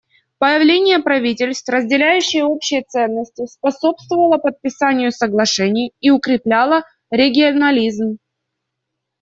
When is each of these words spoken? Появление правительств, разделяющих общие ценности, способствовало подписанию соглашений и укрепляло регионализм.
Появление 0.39 0.97
правительств, 0.97 1.69
разделяющих 1.69 2.43
общие 2.43 2.81
ценности, 2.81 3.45
способствовало 3.45 4.39
подписанию 4.39 5.11
соглашений 5.11 5.93
и 5.99 6.09
укрепляло 6.09 6.81
регионализм. 7.11 8.17